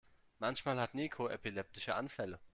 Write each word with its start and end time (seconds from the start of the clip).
Manchmal 0.39 0.79
hat 0.79 0.95
Niko 0.95 1.27
epileptische 1.29 1.93
Anfälle. 1.93 2.39